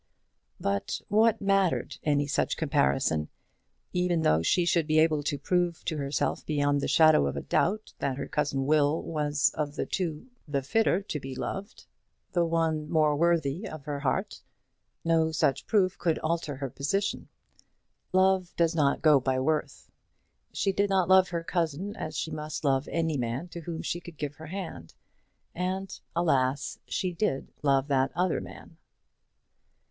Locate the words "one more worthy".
12.43-13.67